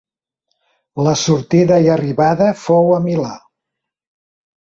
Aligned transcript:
La 1.07 1.13
sortida 1.23 1.77
i 1.89 1.91
arribada 1.97 2.49
fou 2.63 2.91
a 2.95 2.97
Milà. 3.05 3.37